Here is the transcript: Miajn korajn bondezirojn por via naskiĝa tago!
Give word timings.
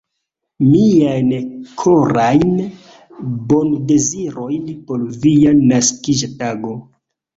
Miajn 0.69 1.29
korajn 1.81 2.55
bondezirojn 3.51 4.65
por 4.89 5.07
via 5.27 5.55
naskiĝa 5.61 6.31
tago! 6.43 6.73